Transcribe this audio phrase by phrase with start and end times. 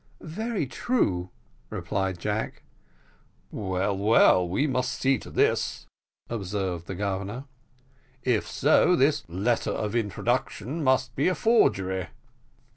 [0.23, 1.29] "Very true,"
[1.69, 2.63] replied Jack.
[3.51, 5.85] "Well, well, we must see to this,"
[6.27, 7.43] observed the Governor;
[8.23, 12.07] "if so, this letter of introduction must be a forgery."